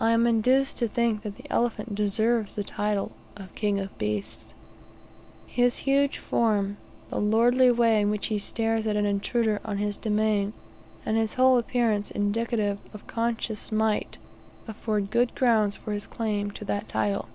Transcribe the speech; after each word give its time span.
I 0.00 0.10
am 0.10 0.26
induced 0.26 0.78
to 0.78 0.88
think 0.88 1.22
that 1.22 1.36
the 1.36 1.48
elephant 1.48 1.94
deserves 1.94 2.56
the 2.56 2.64
title 2.64 3.12
of 3.36 3.54
"king 3.54 3.78
of 3.78 3.96
beasts." 3.98 4.52
His 5.46 5.76
huge 5.86 6.18
form, 6.18 6.76
the 7.08 7.20
lordly 7.20 7.70
way 7.70 8.00
in 8.00 8.10
which 8.10 8.26
he 8.26 8.38
stares 8.40 8.88
at 8.88 8.96
an 8.96 9.06
intruder 9.06 9.60
on 9.64 9.78
his 9.78 9.96
domain, 9.96 10.54
and 11.06 11.16
his 11.16 11.34
whole 11.34 11.56
appearance 11.56 12.10
indicative 12.10 12.78
of 12.92 13.06
conscious 13.06 13.70
might, 13.70 14.18
afford 14.66 15.12
good 15.12 15.36
grounds 15.36 15.76
for 15.76 15.92
his 15.92 16.08
claim 16.08 16.50
to 16.50 16.64
that 16.64 16.88
title. 16.88 17.28